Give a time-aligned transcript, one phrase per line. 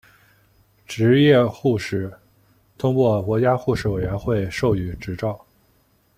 [0.87, 2.11] 执业护士
[2.75, 5.45] 通过国家护士委员会授予执照。